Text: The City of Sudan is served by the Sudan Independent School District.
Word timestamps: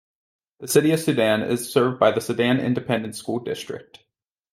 The 0.61 0.67
City 0.67 0.89
of 0.93 0.99
Sudan 0.99 1.43
is 1.43 1.71
served 1.71 1.99
by 1.99 2.09
the 2.09 2.21
Sudan 2.21 2.59
Independent 2.59 3.15
School 3.15 3.37
District. 3.37 3.99